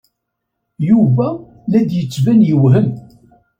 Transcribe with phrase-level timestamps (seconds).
[0.89, 1.27] Yuba
[1.69, 2.89] la d-yettban yewhem.